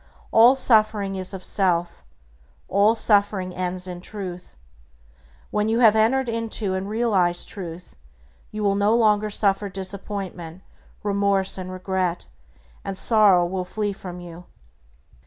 All 0.31 0.55
suffering 0.55 1.15
is 1.15 1.31
of 1.31 1.43
self. 1.43 2.03
All 2.67 2.95
suffering 2.95 3.53
ends 3.53 3.85
in 3.85 4.01
Truth. 4.01 4.57
When 5.51 5.69
you 5.69 5.81
have 5.81 5.95
entered 5.95 6.27
into 6.27 6.73
and 6.73 6.89
realized 6.89 7.47
Truth, 7.47 7.97
you 8.49 8.63
will 8.63 8.73
no 8.73 8.95
longer 8.95 9.29
suffer 9.29 9.69
disappointment, 9.69 10.63
remorse, 11.03 11.55
and 11.55 11.71
regret, 11.71 12.25
and 12.83 12.97
sorrow 12.97 13.45
will 13.45 13.63
flee 13.63 13.93
from 13.93 14.19
you. 14.19 14.45